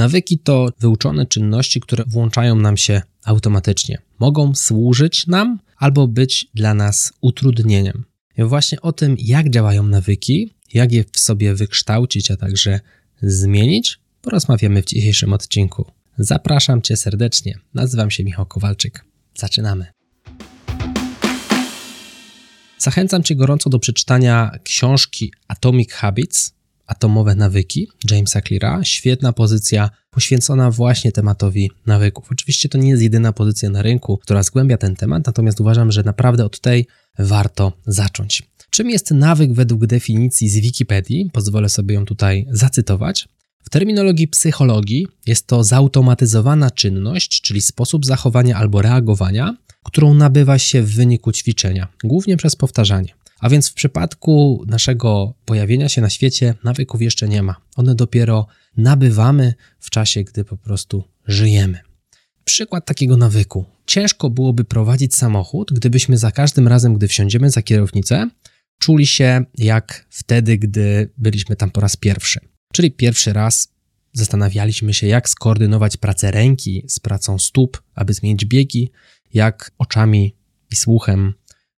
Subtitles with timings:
[0.00, 3.98] Nawyki to wyuczone czynności, które włączają nam się automatycznie.
[4.18, 8.04] Mogą służyć nam albo być dla nas utrudnieniem.
[8.38, 12.80] I właśnie o tym, jak działają nawyki, jak je w sobie wykształcić, a także
[13.22, 15.84] zmienić, porozmawiamy w dzisiejszym odcinku.
[16.18, 17.58] Zapraszam Cię serdecznie.
[17.74, 19.04] Nazywam się Michał Kowalczyk.
[19.34, 19.86] Zaczynamy.
[22.78, 26.52] Zachęcam Cię gorąco do przeczytania książki Atomic Habits,
[26.90, 28.84] Atomowe nawyki Jamesa Cleara.
[28.84, 32.28] Świetna pozycja poświęcona właśnie tematowi nawyków.
[32.32, 36.02] Oczywiście to nie jest jedyna pozycja na rynku, która zgłębia ten temat, natomiast uważam, że
[36.02, 36.86] naprawdę od tej
[37.18, 38.42] warto zacząć.
[38.70, 41.30] Czym jest nawyk według definicji z Wikipedii?
[41.32, 43.28] Pozwolę sobie ją tutaj zacytować.
[43.62, 50.82] W terminologii psychologii jest to zautomatyzowana czynność, czyli sposób zachowania albo reagowania, którą nabywa się
[50.82, 53.19] w wyniku ćwiczenia, głównie przez powtarzanie.
[53.40, 57.56] A więc w przypadku naszego pojawienia się na świecie nawyków jeszcze nie ma.
[57.76, 61.78] One dopiero nabywamy w czasie, gdy po prostu żyjemy.
[62.44, 63.64] Przykład takiego nawyku.
[63.86, 68.30] Ciężko byłoby prowadzić samochód, gdybyśmy za każdym razem, gdy wsiądziemy za kierownicę,
[68.78, 72.40] czuli się jak wtedy, gdy byliśmy tam po raz pierwszy.
[72.72, 73.68] Czyli pierwszy raz
[74.12, 78.90] zastanawialiśmy się, jak skoordynować pracę ręki z pracą stóp, aby zmienić biegi,
[79.34, 80.36] jak oczami
[80.70, 81.34] i słuchem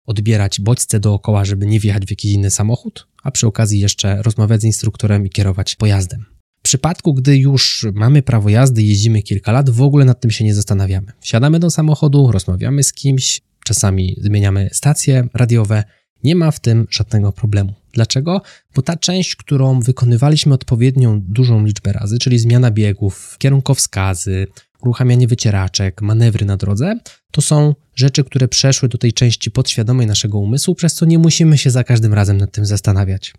[0.05, 4.61] odbierać bodźce dookoła, żeby nie wjechać w jakiś inny samochód, a przy okazji jeszcze rozmawiać
[4.61, 6.25] z instruktorem i kierować pojazdem.
[6.59, 10.43] W przypadku, gdy już mamy prawo jazdy, jeździmy kilka lat, w ogóle nad tym się
[10.43, 11.11] nie zastanawiamy.
[11.19, 15.83] Wsiadamy do samochodu, rozmawiamy z kimś, czasami zmieniamy stacje radiowe,
[16.23, 17.73] nie ma w tym żadnego problemu.
[17.93, 18.41] Dlaczego?
[18.75, 24.47] Bo ta część, którą wykonywaliśmy odpowiednią dużą liczbę razy, czyli zmiana biegów, kierunkowskazy,
[24.81, 26.99] uruchamianie wycieraczek, manewry na drodze,
[27.31, 31.57] to są rzeczy, które przeszły do tej części podświadomej naszego umysłu, przez co nie musimy
[31.57, 33.33] się za każdym razem nad tym zastanawiać.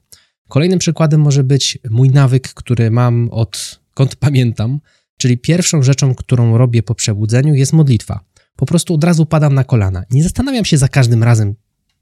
[0.48, 4.80] Kolejnym przykładem może być mój nawyk, który mam odkąd pamiętam,
[5.16, 8.20] czyli pierwszą rzeczą, którą robię po przebudzeniu jest modlitwa.
[8.56, 10.04] Po prostu od razu padam na kolana.
[10.10, 11.54] Nie zastanawiam się za każdym razem,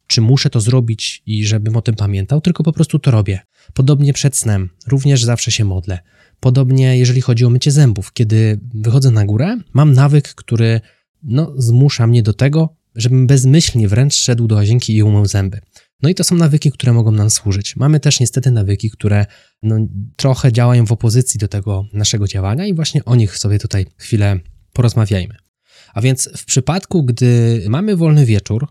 [0.06, 3.40] czy muszę to zrobić i żebym o tym pamiętał, tylko po prostu to robię.
[3.74, 5.98] Podobnie przed snem, również zawsze się modlę.
[6.40, 8.12] Podobnie jeżeli chodzi o mycie zębów.
[8.12, 10.80] Kiedy wychodzę na górę, mam nawyk, który
[11.22, 15.60] no, zmusza mnie do tego, żebym bezmyślnie wręcz szedł do łazienki i umył zęby.
[16.02, 17.76] No i to są nawyki, które mogą nam służyć.
[17.76, 19.26] Mamy też niestety nawyki, które
[19.62, 19.76] no,
[20.16, 24.40] trochę działają w opozycji do tego naszego działania i właśnie o nich sobie tutaj chwilę
[24.72, 25.34] porozmawiajmy.
[25.94, 28.68] A więc w przypadku, gdy mamy wolny wieczór,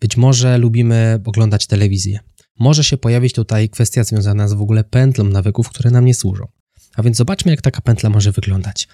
[0.00, 2.18] być może lubimy oglądać telewizję.
[2.58, 6.46] Może się pojawić tutaj kwestia związana z w ogóle pętlą nawyków, które nam nie służą.
[6.94, 8.88] A więc zobaczmy, jak taka pętla może wyglądać.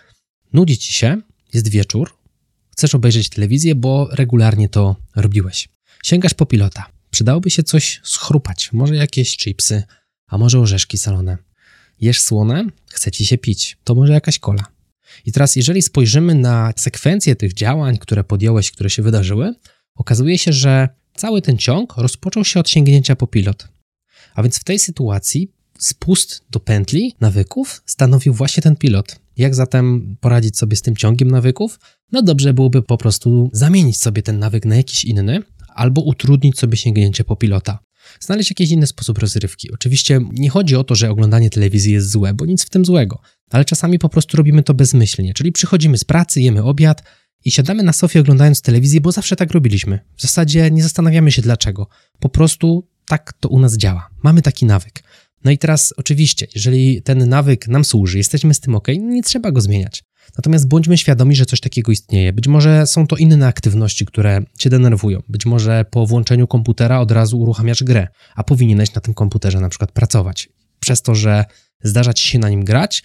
[0.53, 1.21] Nudzi ci się,
[1.55, 2.17] jest wieczór,
[2.73, 5.69] chcesz obejrzeć telewizję, bo regularnie to robiłeś.
[6.05, 6.87] Sięgasz po pilota.
[7.11, 9.83] Przydałoby się coś schrupać, może jakieś chipsy,
[10.27, 11.39] a może orzeszki salone.
[12.01, 14.65] Jesz słone, chce ci się pić, to może jakaś kola.
[15.25, 19.55] I teraz, jeżeli spojrzymy na sekwencję tych działań, które podjąłeś, które się wydarzyły,
[19.95, 23.69] okazuje się, że cały ten ciąg rozpoczął się od sięgnięcia po pilot.
[24.35, 29.17] A więc w tej sytuacji spust do pętli nawyków stanowił właśnie ten pilot.
[29.37, 31.81] Jak zatem poradzić sobie z tym ciągiem nawyków?
[32.13, 35.43] No dobrze byłoby po prostu zamienić sobie ten nawyk na jakiś inny,
[35.75, 37.79] albo utrudnić sobie sięgnięcie po pilota.
[38.21, 39.73] Znaleźć jakiś inny sposób rozrywki.
[39.73, 43.21] Oczywiście nie chodzi o to, że oglądanie telewizji jest złe, bo nic w tym złego,
[43.51, 47.03] ale czasami po prostu robimy to bezmyślnie, czyli przychodzimy z pracy, jemy obiad
[47.45, 49.99] i siadamy na sofie oglądając telewizję, bo zawsze tak robiliśmy.
[50.17, 51.89] W zasadzie nie zastanawiamy się dlaczego.
[52.21, 54.09] Po prostu tak to u nas działa.
[54.23, 55.03] Mamy taki nawyk.
[55.47, 59.51] No i teraz oczywiście, jeżeli ten nawyk nam służy, jesteśmy z tym ok, nie trzeba
[59.53, 60.05] go zmieniać.
[60.39, 62.33] Natomiast bądźmy świadomi, że coś takiego istnieje.
[62.33, 65.23] Być może są to inne aktywności, które cię denerwują.
[65.29, 69.69] Być może po włączeniu komputera od razu uruchamiasz grę, a powinieneś na tym komputerze na
[69.69, 70.49] przykład pracować.
[70.81, 71.45] Przez to, że
[71.83, 73.03] zdarza ci się na nim grać,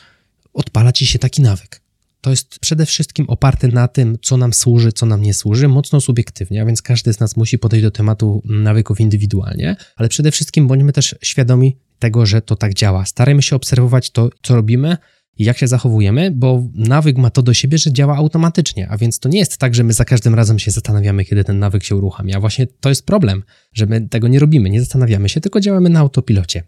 [0.53, 1.81] odpala ci się taki nawyk.
[2.21, 6.01] To jest przede wszystkim oparte na tym, co nam służy, co nam nie służy, mocno
[6.01, 10.67] subiektywnie, a więc każdy z nas musi podejść do tematu nawyków indywidualnie, ale przede wszystkim
[10.67, 13.05] bądźmy też świadomi tego, że to tak działa.
[13.05, 14.97] Starajmy się obserwować to, co robimy
[15.37, 19.29] jak się zachowujemy, bo nawyk ma to do siebie, że działa automatycznie, a więc to
[19.29, 22.39] nie jest tak, że my za każdym razem się zastanawiamy, kiedy ten nawyk się uruchamia.
[22.39, 23.43] Właśnie to jest problem,
[23.73, 26.63] że my tego nie robimy, nie zastanawiamy się, tylko działamy na autopilocie.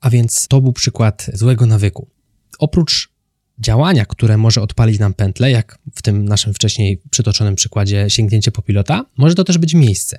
[0.00, 2.08] A więc to był przykład złego nawyku.
[2.58, 3.08] Oprócz
[3.58, 8.62] działania, które może odpalić nam pętlę, jak w tym naszym wcześniej przytoczonym przykładzie sięgnięcie po
[8.62, 10.18] pilota, może to też być miejsce.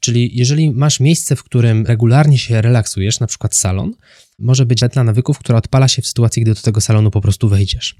[0.00, 3.94] Czyli jeżeli masz miejsce, w którym regularnie się relaksujesz, na przykład salon,
[4.38, 7.48] może być pętla nawyków, która odpala się w sytuacji, gdy do tego salonu po prostu
[7.48, 7.96] wejdziesz.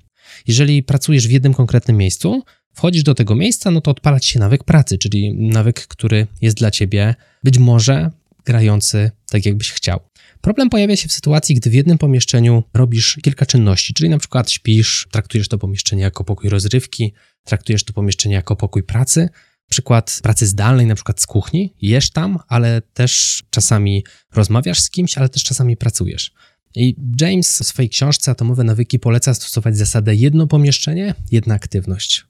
[0.47, 2.43] Jeżeli pracujesz w jednym konkretnym miejscu,
[2.75, 6.56] wchodzisz do tego miejsca, no to odpala ci się nawyk pracy, czyli nawyk, który jest
[6.56, 7.14] dla ciebie
[7.44, 8.11] być może
[8.44, 10.00] grający tak, jakbyś chciał.
[10.41, 14.50] Problem pojawia się w sytuacji, gdy w jednym pomieszczeniu robisz kilka czynności, czyli na przykład
[14.50, 17.12] śpisz, traktujesz to pomieszczenie jako pokój rozrywki,
[17.44, 19.29] traktujesz to pomieszczenie jako pokój pracy,
[19.70, 25.19] przykład pracy zdalnej, na przykład z kuchni, jesz tam, ale też czasami rozmawiasz z kimś,
[25.19, 26.32] ale też czasami pracujesz.
[26.75, 32.25] I James w swojej książce Atomowe nawyki poleca stosować zasadę jedno pomieszczenie, jedna aktywność.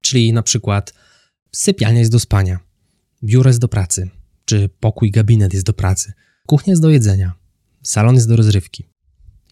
[0.00, 0.94] Czyli na przykład
[1.52, 2.58] sypialnia jest do spania,
[3.24, 4.10] biuro jest do pracy,
[4.44, 6.12] czy pokój, gabinet jest do pracy,
[6.46, 7.32] kuchnia jest do jedzenia,
[7.82, 8.84] salon jest do rozrywki.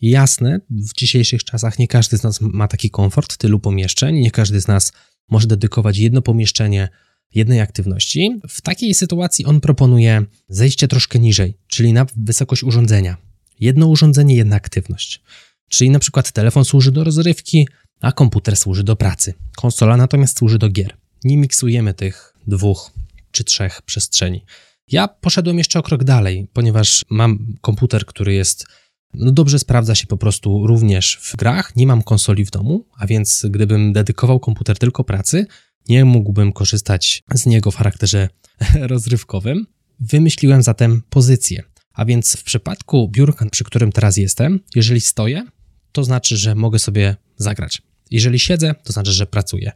[0.03, 4.61] Jasne, w dzisiejszych czasach nie każdy z nas ma taki komfort tylu pomieszczeń, nie każdy
[4.61, 4.93] z nas
[5.31, 6.89] może dedykować jedno pomieszczenie
[7.35, 8.41] jednej aktywności.
[8.49, 13.17] W takiej sytuacji on proponuje zejście troszkę niżej, czyli na wysokość urządzenia.
[13.61, 15.23] Jedno urządzenie, jedna aktywność.
[15.69, 17.69] Czyli na przykład telefon służy do rozrywki,
[18.01, 19.35] a komputer służy do pracy.
[19.57, 20.97] Konsola natomiast służy do gier.
[21.25, 22.91] Nie miksujemy tych dwóch
[23.31, 24.45] czy trzech przestrzeni.
[24.89, 28.67] Ja poszedłem jeszcze o krok dalej, ponieważ mam komputer, który jest
[29.15, 31.77] no dobrze sprawdza się po prostu również w grach.
[31.77, 35.47] Nie mam konsoli w domu, a więc gdybym dedykował komputer tylko pracy,
[35.89, 38.29] nie mógłbym korzystać z niego w charakterze
[38.93, 39.67] rozrywkowym.
[40.01, 41.63] Wymyśliłem zatem pozycję.
[41.93, 45.47] A więc w przypadku biurka, przy którym teraz jestem, jeżeli stoję,
[45.93, 47.83] to znaczy, że mogę sobie zagrać.
[48.11, 49.73] Jeżeli siedzę, to znaczy, że pracuję.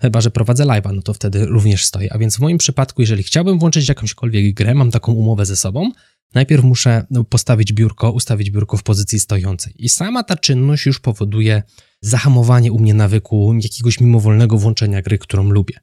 [0.00, 2.12] Chyba, że prowadzę live'a, no to wtedy również stoję.
[2.12, 5.92] A więc w moim przypadku, jeżeli chciałbym włączyć jakąśkolwiek grę, mam taką umowę ze sobą,
[6.34, 9.74] najpierw muszę no, postawić biurko, ustawić biurko w pozycji stojącej.
[9.78, 11.62] I sama ta czynność już powoduje
[12.00, 15.74] zahamowanie u mnie nawyku jakiegoś mimowolnego włączenia gry, którą lubię.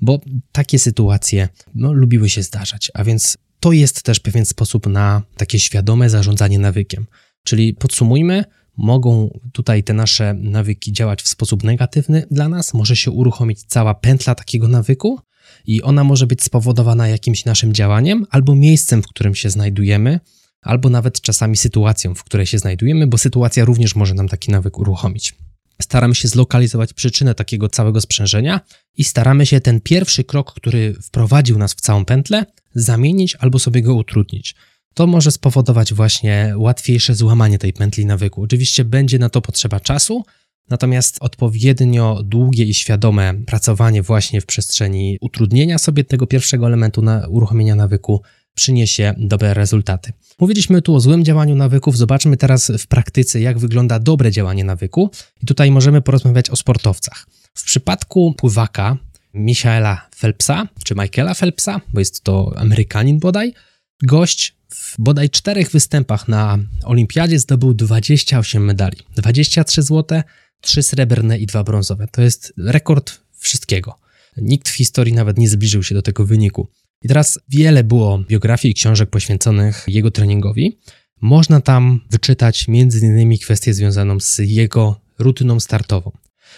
[0.00, 0.20] Bo
[0.52, 5.58] takie sytuacje no, lubiły się zdarzać, a więc to jest też pewien sposób na takie
[5.58, 7.06] świadome zarządzanie nawykiem.
[7.44, 8.44] Czyli podsumujmy,
[8.76, 13.94] mogą tutaj te nasze nawyki działać w sposób negatywny dla nas, może się uruchomić cała
[13.94, 15.20] pętla takiego nawyku
[15.66, 20.20] i ona może być spowodowana jakimś naszym działaniem albo miejscem, w którym się znajdujemy,
[20.62, 24.78] albo nawet czasami sytuacją, w której się znajdujemy, bo sytuacja również może nam taki nawyk
[24.78, 25.34] uruchomić.
[25.82, 28.60] Staramy się zlokalizować przyczynę takiego całego sprzężenia
[28.96, 33.82] i staramy się ten pierwszy krok, który wprowadził nas w całą pętlę, zamienić albo sobie
[33.82, 34.54] go utrudnić.
[34.94, 38.42] To może spowodować właśnie łatwiejsze złamanie tej pętli nawyku.
[38.42, 40.24] Oczywiście będzie na to potrzeba czasu,
[40.70, 47.28] natomiast odpowiednio długie i świadome pracowanie właśnie w przestrzeni utrudnienia sobie tego pierwszego elementu na
[47.28, 48.22] uruchomienia nawyku
[48.54, 50.12] przyniesie dobre rezultaty.
[50.38, 55.10] Mówiliśmy tu o złym działaniu nawyków, zobaczmy teraz w praktyce, jak wygląda dobre działanie nawyku.
[55.42, 57.26] I tutaj możemy porozmawiać o sportowcach.
[57.54, 58.96] W przypadku pływaka
[59.34, 63.54] Michaela Phelpsa, czy Michaela Phelpsa, bo jest to Amerykanin bodaj,
[64.02, 68.96] gość w bodaj czterech występach na olimpiadzie zdobył 28 medali.
[69.16, 70.22] 23 złote,
[70.62, 72.06] 3 srebrne i 2 brązowe.
[72.12, 73.94] To jest rekord wszystkiego.
[74.36, 76.68] Nikt w historii nawet nie zbliżył się do tego wyniku.
[77.02, 80.78] I teraz wiele było biografii i książek poświęconych jego treningowi.
[81.20, 83.38] Można tam wyczytać m.in.
[83.38, 86.12] kwestię związaną z jego rutyną startową.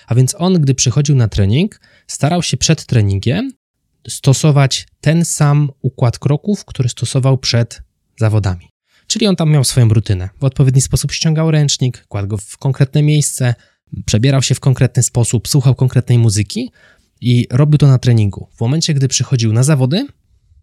[0.06, 3.52] A więc on, gdy przychodził na trening, starał się przed treningiem
[4.08, 7.82] stosować ten sam układ kroków, który stosował przed
[8.16, 8.68] zawodami.
[9.06, 10.28] Czyli on tam miał swoją rutynę.
[10.40, 13.54] W odpowiedni sposób ściągał ręcznik, kładł go w konkretne miejsce,
[14.06, 16.70] przebierał się w konkretny sposób, słuchał konkretnej muzyki
[17.20, 18.48] i robił to na treningu.
[18.56, 20.06] W momencie, gdy przychodził na zawody,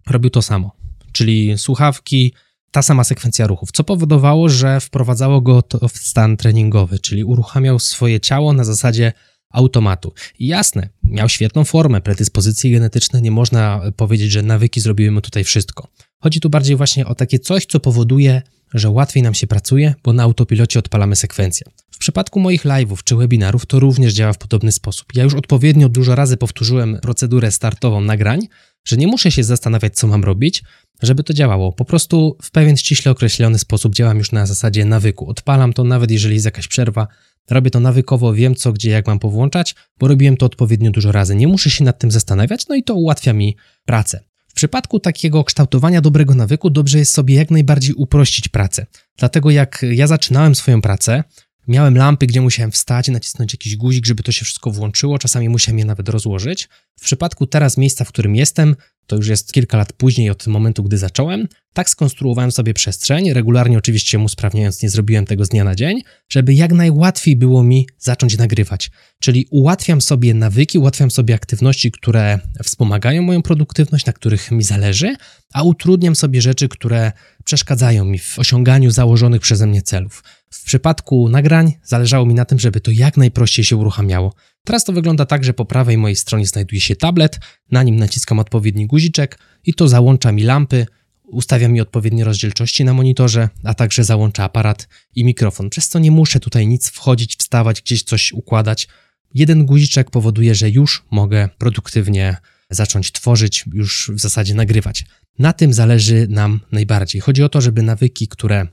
[0.09, 0.71] robił to samo.
[1.11, 2.33] Czyli słuchawki,
[2.71, 7.79] ta sama sekwencja ruchów, co powodowało, że wprowadzało go to w stan treningowy, czyli uruchamiał
[7.79, 9.13] swoje ciało na zasadzie
[9.49, 10.13] automatu.
[10.39, 15.43] I jasne, miał świetną formę, predyspozycje genetyczne, nie można powiedzieć, że nawyki zrobiły mu tutaj
[15.43, 15.87] wszystko.
[16.19, 18.41] Chodzi tu bardziej właśnie o takie coś, co powoduje,
[18.73, 21.67] że łatwiej nam się pracuje, bo na autopilocie odpalamy sekwencję.
[22.01, 25.07] Przypadku moich live'ów czy webinarów to również działa w podobny sposób.
[25.15, 28.47] Ja już odpowiednio dużo razy powtórzyłem procedurę startową nagrań,
[28.85, 30.63] że nie muszę się zastanawiać, co mam robić,
[31.01, 31.71] żeby to działało.
[31.71, 35.29] Po prostu w pewien ściśle określony sposób działam już na zasadzie nawyku.
[35.29, 37.07] Odpalam to, nawet jeżeli jest jakaś przerwa,
[37.49, 41.35] robię to nawykowo, wiem co, gdzie, jak mam powłączać, bo robiłem to odpowiednio dużo razy.
[41.35, 43.55] Nie muszę się nad tym zastanawiać, no i to ułatwia mi
[43.85, 44.23] pracę.
[44.47, 48.85] W przypadku takiego kształtowania dobrego nawyku dobrze jest sobie jak najbardziej uprościć pracę.
[49.17, 51.23] Dlatego jak ja zaczynałem swoją pracę,
[51.67, 55.19] Miałem lampy, gdzie musiałem wstać, nacisnąć jakiś guzik, żeby to się wszystko włączyło.
[55.19, 56.69] Czasami musiałem je nawet rozłożyć.
[56.95, 58.75] W przypadku teraz miejsca, w którym jestem,
[59.07, 63.77] to już jest kilka lat później od momentu, gdy zacząłem, tak skonstruowałem sobie przestrzeń, regularnie
[63.77, 68.37] oczywiście usprawniając, nie zrobiłem tego z dnia na dzień, żeby jak najłatwiej było mi zacząć
[68.37, 68.91] nagrywać.
[69.19, 75.15] Czyli ułatwiam sobie nawyki, ułatwiam sobie aktywności, które wspomagają moją produktywność, na których mi zależy,
[75.53, 77.11] a utrudniam sobie rzeczy, które
[77.43, 80.23] przeszkadzają mi w osiąganiu założonych przeze mnie celów.
[80.51, 84.33] W przypadku nagrań zależało mi na tym, żeby to jak najprościej się uruchamiało.
[84.63, 87.39] Teraz to wygląda tak, że po prawej mojej stronie znajduje się tablet,
[87.71, 90.85] na nim naciskam odpowiedni guziczek i to załącza mi lampy,
[91.23, 96.11] ustawia mi odpowiednie rozdzielczości na monitorze, a także załącza aparat i mikrofon, przez co nie
[96.11, 98.87] muszę tutaj nic wchodzić, wstawać, gdzieś coś układać.
[99.33, 102.37] Jeden guziczek powoduje, że już mogę produktywnie
[102.69, 105.05] zacząć tworzyć, już w zasadzie nagrywać.
[105.39, 107.21] Na tym zależy nam najbardziej.
[107.21, 108.67] Chodzi o to, żeby nawyki, które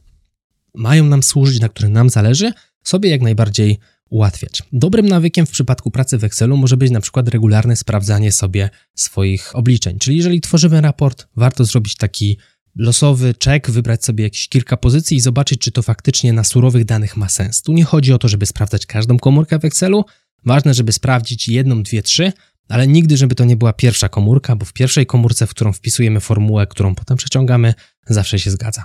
[0.78, 3.78] mają nam służyć, na które nam zależy, sobie jak najbardziej
[4.10, 4.62] ułatwiać.
[4.72, 9.56] Dobrym nawykiem w przypadku pracy w Excelu może być na przykład regularne sprawdzanie sobie swoich
[9.56, 9.98] obliczeń.
[9.98, 12.38] Czyli jeżeli tworzymy raport, warto zrobić taki
[12.76, 17.16] losowy check, wybrać sobie jakieś kilka pozycji i zobaczyć, czy to faktycznie na surowych danych
[17.16, 17.62] ma sens.
[17.62, 20.04] Tu nie chodzi o to, żeby sprawdzać każdą komórkę w Excelu.
[20.44, 22.32] Ważne, żeby sprawdzić jedną, dwie, trzy,
[22.68, 26.20] ale nigdy, żeby to nie była pierwsza komórka, bo w pierwszej komórce, w którą wpisujemy
[26.20, 27.74] formułę, którą potem przeciągamy,
[28.06, 28.84] zawsze się zgadza.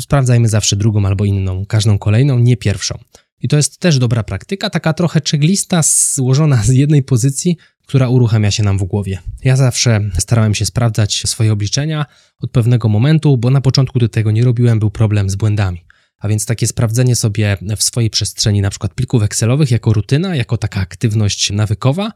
[0.00, 2.98] Sprawdzajmy zawsze drugą albo inną, każdą kolejną, nie pierwszą.
[3.40, 5.80] I to jest też dobra praktyka, taka trochę checklista
[6.14, 9.18] złożona z jednej pozycji, która uruchamia się nam w głowie.
[9.44, 12.06] Ja zawsze starałem się sprawdzać swoje obliczenia
[12.40, 15.84] od pewnego momentu, bo na początku, gdy tego nie robiłem, był problem z błędami.
[16.18, 20.56] A więc takie sprawdzenie sobie w swojej przestrzeni, na przykład plików Excelowych, jako rutyna, jako
[20.56, 22.12] taka aktywność nawykowa,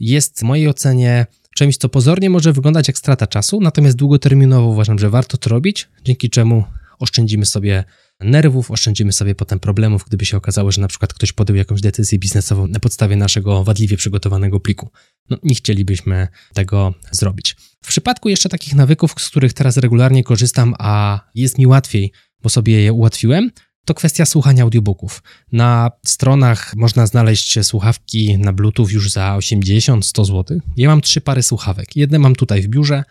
[0.00, 4.98] jest w mojej ocenie czymś, co pozornie może wyglądać jak strata czasu, natomiast długoterminowo uważam,
[4.98, 6.64] że warto to robić, dzięki czemu
[6.98, 7.84] oszczędzimy sobie
[8.20, 12.18] nerwów, oszczędzimy sobie potem problemów, gdyby się okazało, że na przykład ktoś podjął jakąś decyzję
[12.18, 14.90] biznesową na podstawie naszego wadliwie przygotowanego pliku.
[15.30, 17.56] No, nie chcielibyśmy tego zrobić.
[17.82, 22.12] W przypadku jeszcze takich nawyków, z których teraz regularnie korzystam, a jest mi łatwiej,
[22.42, 23.50] bo sobie je ułatwiłem,
[23.84, 25.22] to kwestia słuchania audiobooków.
[25.52, 30.60] Na stronach można znaleźć słuchawki na Bluetooth już za 80-100 zł.
[30.76, 31.96] Ja mam trzy pary słuchawek.
[31.96, 33.04] Jedne mam tutaj w biurze,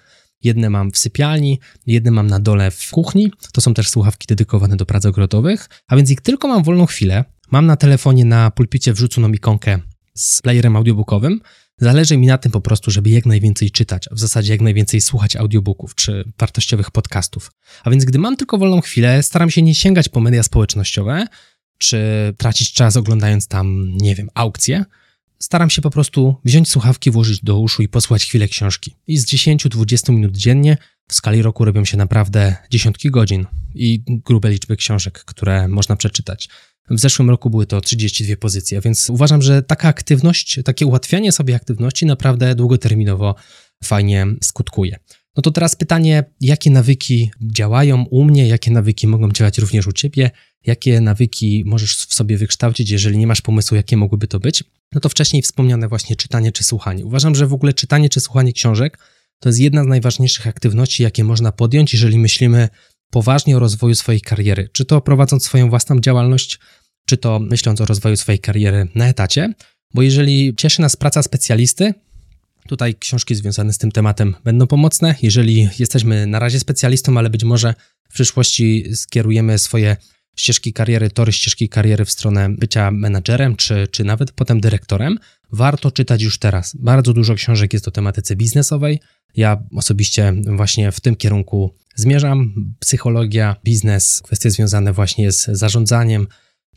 [0.44, 3.32] Jedne mam w sypialni, jedne mam na dole w kuchni.
[3.52, 5.70] To są też słuchawki dedykowane do prac ogrodowych.
[5.88, 9.80] A więc jak tylko mam wolną chwilę, mam na telefonie na pulpicie wrzuconą ikonkę
[10.14, 11.42] z playerem audiobookowym.
[11.78, 15.36] Zależy mi na tym po prostu, żeby jak najwięcej czytać, w zasadzie jak najwięcej słuchać
[15.36, 17.52] audiobooków czy wartościowych podcastów.
[17.84, 21.26] A więc gdy mam tylko wolną chwilę, staram się nie sięgać po media społecznościowe,
[21.78, 22.00] czy
[22.38, 24.86] tracić czas oglądając tam, nie wiem, aukcje,
[25.40, 28.96] staram się po prostu wziąć słuchawki, włożyć do uszu i posłuchać chwilę książki.
[29.08, 30.78] I z 10-20 minut dziennie
[31.08, 36.50] w skali roku robią się naprawdę dziesiątki godzin i grube liczby książek, które można przeczytać.
[36.90, 41.56] W zeszłym roku były to 32 pozycje, więc uważam, że taka aktywność, takie ułatwianie sobie
[41.56, 43.36] aktywności naprawdę długoterminowo
[43.84, 45.00] fajnie skutkuje.
[45.38, 49.92] No to teraz pytanie, jakie nawyki działają u mnie, jakie nawyki mogą działać również u
[49.92, 50.32] ciebie,
[50.66, 54.64] jakie nawyki możesz w sobie wykształcić, jeżeli nie masz pomysłu, jakie mogłyby to być?
[54.94, 57.06] No to wcześniej wspomniane właśnie czytanie czy słuchanie.
[57.06, 59.00] Uważam, że w ogóle czytanie czy słuchanie książek
[59.40, 62.70] to jest jedna z najważniejszych aktywności, jakie można podjąć, jeżeli myślimy
[63.12, 64.70] poważnie o rozwoju swojej kariery.
[64.72, 66.60] Czy to prowadząc swoją własną działalność,
[67.06, 69.54] czy to myśląc o rozwoju swojej kariery na etacie,
[69.94, 71.94] bo jeżeli cieszy nas praca specjalisty,
[72.68, 75.16] Tutaj książki związane z tym tematem będą pomocne.
[75.22, 77.74] Jeżeli jesteśmy na razie specjalistą, ale być może
[78.10, 79.98] w przyszłości skierujemy swoje
[80.36, 85.18] ścieżki kariery, tory ścieżki kariery w stronę bycia menadżerem, czy, czy nawet potem dyrektorem,
[85.52, 86.76] warto czytać już teraz.
[86.76, 89.00] Bardzo dużo książek jest o tematyce biznesowej.
[89.36, 92.54] Ja osobiście właśnie w tym kierunku zmierzam.
[92.80, 96.28] Psychologia, biznes, kwestie związane właśnie z zarządzaniem,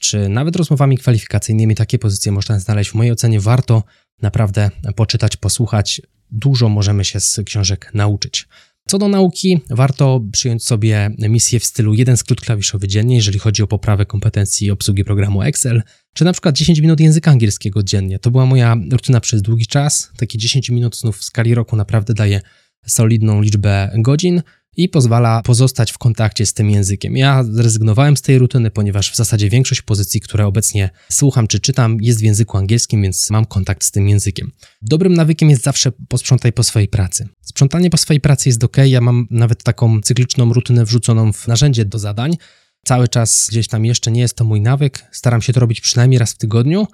[0.00, 1.74] czy nawet rozmowami kwalifikacyjnymi.
[1.74, 2.90] Takie pozycje można znaleźć.
[2.90, 3.82] W mojej ocenie warto
[4.22, 6.02] naprawdę poczytać, posłuchać.
[6.30, 8.48] Dużo możemy się z książek nauczyć.
[8.88, 13.62] Co do nauki, warto przyjąć sobie misję w stylu jeden skrót klawiszowy dziennie, jeżeli chodzi
[13.62, 15.82] o poprawę kompetencji obsługi programu Excel,
[16.14, 18.18] czy na przykład 10 minut języka angielskiego dziennie.
[18.18, 20.10] To była moja rutyna przez długi czas.
[20.16, 22.40] Takie 10 minut znów w skali roku naprawdę daje
[22.86, 24.42] solidną liczbę godzin
[24.76, 27.16] i pozwala pozostać w kontakcie z tym językiem.
[27.16, 31.96] Ja zrezygnowałem z tej rutyny, ponieważ w zasadzie większość pozycji, które obecnie słucham czy czytam,
[32.00, 34.52] jest w języku angielskim, więc mam kontakt z tym językiem.
[34.82, 37.28] Dobrym nawykiem jest zawsze posprzątaj po swojej pracy.
[37.40, 41.84] Sprzątanie po swojej pracy jest ok, ja mam nawet taką cykliczną rutynę wrzuconą w narzędzie
[41.84, 42.36] do zadań.
[42.84, 46.18] Cały czas gdzieś tam jeszcze nie jest to mój nawyk, staram się to robić przynajmniej
[46.18, 46.86] raz w tygodniu,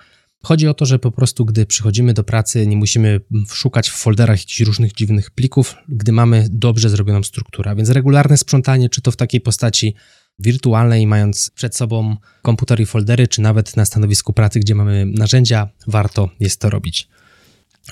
[0.42, 3.20] Chodzi o to, że po prostu, gdy przychodzimy do pracy, nie musimy
[3.52, 7.74] szukać w folderach jakichś różnych dziwnych plików, gdy mamy dobrze zrobioną strukturę.
[7.76, 9.94] Więc regularne sprzątanie, czy to w takiej postaci
[10.38, 15.68] wirtualnej, mając przed sobą komputer i foldery, czy nawet na stanowisku pracy, gdzie mamy narzędzia,
[15.86, 17.08] warto jest to robić.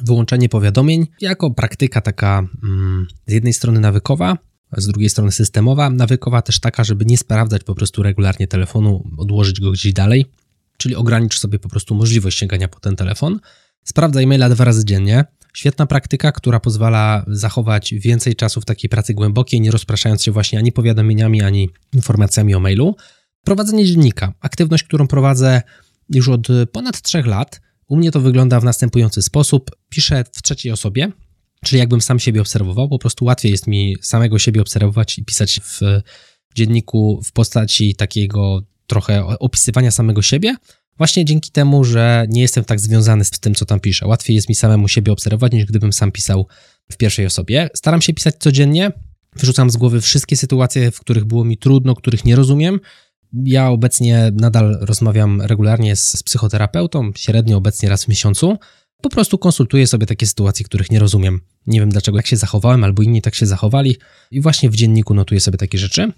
[0.03, 4.39] Wyłączenie powiadomień jako praktyka taka mm, z jednej strony nawykowa,
[4.77, 9.61] z drugiej strony systemowa, nawykowa też taka, żeby nie sprawdzać po prostu regularnie telefonu, odłożyć
[9.61, 10.27] go gdzieś dalej,
[10.77, 13.41] czyli ogranicz sobie po prostu możliwość sięgania po ten telefon.
[13.85, 15.25] Sprawdzaj maila dwa razy dziennie.
[15.55, 20.59] Świetna praktyka, która pozwala zachować więcej czasu w takiej pracy głębokiej, nie rozpraszając się właśnie
[20.59, 22.97] ani powiadomieniami, ani informacjami o mailu.
[23.45, 24.33] Prowadzenie dziennika.
[24.41, 25.63] Aktywność, którą prowadzę
[26.09, 27.61] już od ponad trzech lat.
[27.89, 29.71] U mnie to wygląda w następujący sposób.
[29.89, 31.13] Piszę w trzeciej osobie,
[31.65, 35.61] Czyli jakbym sam siebie obserwował, po prostu łatwiej jest mi samego siebie obserwować i pisać
[35.61, 35.81] w
[36.55, 40.57] dzienniku w postaci takiego trochę opisywania samego siebie,
[40.99, 44.07] właśnie dzięki temu, że nie jestem tak związany z tym, co tam piszę.
[44.07, 46.47] Łatwiej jest mi samemu siebie obserwować, niż gdybym sam pisał
[46.93, 47.71] w pierwszej osobie.
[47.75, 48.93] Staram się pisać codziennie,
[49.37, 52.81] wyrzucam z głowy wszystkie sytuacje, w których było mi trudno, których nie rozumiem.
[53.45, 58.59] Ja obecnie nadal rozmawiam regularnie z, z psychoterapeutą, średnio obecnie raz w miesiącu.
[59.03, 61.41] Po prostu konsultuję sobie takie sytuacje, których nie rozumiem.
[61.67, 63.97] Nie wiem dlaczego, jak się zachowałem, albo inni tak się zachowali,
[64.31, 66.13] i właśnie w dzienniku notuję sobie takie rzeczy.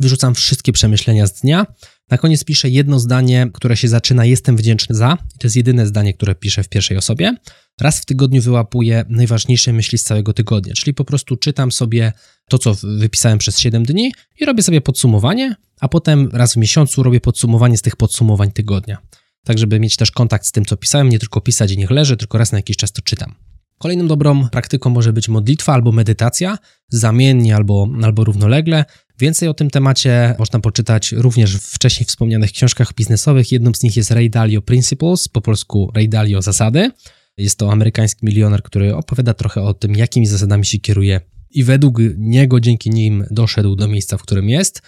[0.00, 1.66] Wyrzucam wszystkie przemyślenia z dnia.
[2.10, 5.18] Na koniec piszę jedno zdanie, które się zaczyna Jestem wdzięczny za.
[5.34, 7.36] I to jest jedyne zdanie, które piszę w pierwszej osobie.
[7.80, 12.12] Raz w tygodniu wyłapuję najważniejsze myśli z całego tygodnia, czyli po prostu czytam sobie
[12.48, 17.02] to, co wypisałem przez 7 dni i robię sobie podsumowanie, a potem raz w miesiącu
[17.02, 18.98] robię podsumowanie z tych podsumowań tygodnia.
[19.44, 22.16] Tak, żeby mieć też kontakt z tym, co pisałem, nie tylko pisać i niech leży,
[22.16, 23.34] tylko raz na jakiś czas to czytam.
[23.78, 26.58] Kolejną dobrą praktyką może być modlitwa albo medytacja,
[26.88, 28.84] zamiennie albo, albo równolegle.
[29.18, 33.52] Więcej o tym temacie można poczytać również w wcześniej wspomnianych książkach biznesowych.
[33.52, 36.90] Jedną z nich jest Ray Dalio Principles, po polsku Ray Dalio Zasady.
[37.36, 41.98] Jest to amerykański milioner, który opowiada trochę o tym, jakimi zasadami się kieruje i według
[42.16, 44.82] niego, dzięki nim doszedł do miejsca, w którym jest.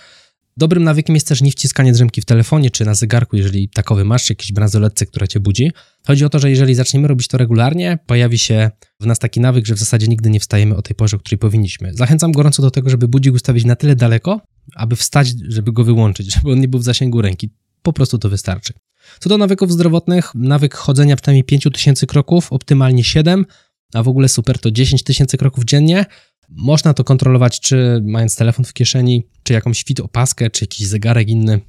[0.59, 4.31] Dobrym nawykiem jest też nie wciskanie drzemki w telefonie czy na zegarku, jeżeli takowy masz,
[4.31, 5.73] jakiś bransoletce, która cię budzi.
[6.07, 8.71] Chodzi o to, że jeżeli zaczniemy robić to regularnie, pojawi się
[9.01, 11.39] w nas taki nawyk, że w zasadzie nigdy nie wstajemy o tej porze, o której
[11.39, 11.95] powinniśmy.
[11.95, 14.41] Zachęcam gorąco do tego, żeby budzik ustawić na tyle daleko,
[14.75, 17.51] aby wstać, żeby go wyłączyć, żeby on nie był w zasięgu ręki.
[17.83, 18.73] Po prostu to wystarczy.
[19.21, 23.47] Co do nawyków zdrowotnych, nawyk chodzenia przynajmniej 5000 kroków, optymalnie 7,
[23.95, 26.07] a w ogóle super to 10 tysięcy kroków dziennie.
[26.49, 31.29] Można to kontrolować, czy mając telefon w kieszeni, czy jakąś fit opaskę, czy jakiś zegarek
[31.29, 31.61] inny.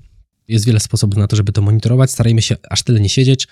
[0.47, 2.11] Jest wiele sposobów na to, żeby to monitorować.
[2.11, 3.47] Starajmy się aż tyle nie siedzieć,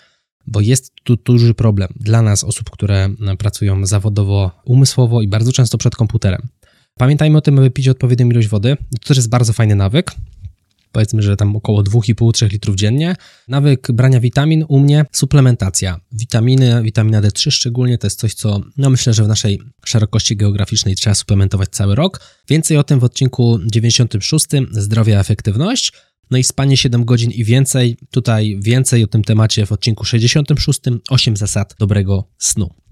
[0.48, 5.78] bo jest tu duży problem dla nas, osób, które pracują zawodowo, umysłowo i bardzo często
[5.78, 6.48] przed komputerem.
[6.98, 8.78] Pamiętajmy o tym, aby pić odpowiednią ilość wody.
[9.02, 10.12] To też jest bardzo fajny nawyk
[10.96, 13.16] powiedzmy, że tam około 2,5-3 litrów dziennie.
[13.48, 16.00] Nawyk brania witamin u mnie, suplementacja.
[16.12, 20.96] Witaminy, witamina D3 szczególnie, to jest coś, co no myślę, że w naszej szerokości geograficznej
[20.96, 22.20] trzeba suplementować cały rok.
[22.50, 25.92] Więcej o tym w odcinku 96, zdrowie, efektywność.
[26.32, 27.98] No i spanie 7 godzin i więcej.
[28.12, 32.85] Tutaj więcej o tym temacie w odcinku 66, 8 zasad dobrego snu.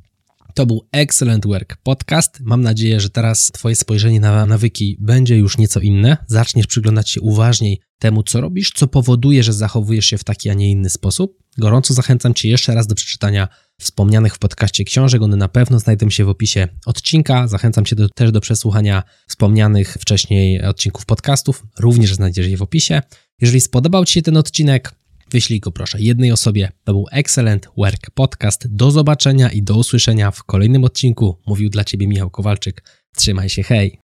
[0.54, 2.40] To był Excellent Work Podcast.
[2.40, 6.18] Mam nadzieję, że teraz Twoje spojrzenie na nawyki będzie już nieco inne.
[6.28, 10.54] Zaczniesz przyglądać się uważniej temu, co robisz, co powoduje, że zachowujesz się w taki, a
[10.54, 11.44] nie inny sposób.
[11.58, 13.48] Gorąco zachęcam Cię jeszcze raz do przeczytania
[13.80, 15.22] wspomnianych w podcaście książek.
[15.22, 17.48] One na pewno znajdą się w opisie odcinka.
[17.48, 21.64] Zachęcam Cię do, też do przesłuchania wspomnianych wcześniej odcinków podcastów.
[21.80, 23.02] Również znajdziesz je w opisie.
[23.42, 24.92] Jeżeli spodobał Ci się ten odcinek,
[25.34, 26.72] wyślij go proszę jednej osobie.
[26.84, 28.76] To był Excellent Work Podcast.
[28.76, 31.38] Do zobaczenia i do usłyszenia w kolejnym odcinku.
[31.48, 32.84] Mówił dla Ciebie Michał Kowalczyk.
[33.16, 34.03] Trzymaj się, hej!